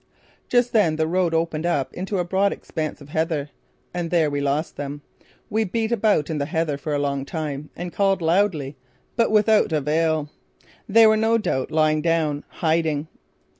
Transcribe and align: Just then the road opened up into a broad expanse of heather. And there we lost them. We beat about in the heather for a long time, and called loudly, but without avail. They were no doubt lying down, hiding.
Just 0.49 0.73
then 0.73 0.95
the 0.95 1.05
road 1.05 1.31
opened 1.35 1.63
up 1.63 1.93
into 1.93 2.17
a 2.17 2.23
broad 2.25 2.51
expanse 2.51 3.01
of 3.01 3.09
heather. 3.09 3.51
And 3.93 4.09
there 4.09 4.31
we 4.31 4.41
lost 4.41 4.75
them. 4.75 5.03
We 5.47 5.63
beat 5.63 5.91
about 5.91 6.27
in 6.27 6.39
the 6.39 6.47
heather 6.47 6.75
for 6.75 6.95
a 6.95 6.97
long 6.97 7.23
time, 7.23 7.69
and 7.75 7.93
called 7.93 8.19
loudly, 8.19 8.75
but 9.15 9.29
without 9.29 9.71
avail. 9.71 10.31
They 10.89 11.05
were 11.05 11.17
no 11.17 11.37
doubt 11.37 11.69
lying 11.69 12.01
down, 12.01 12.43
hiding. 12.47 13.09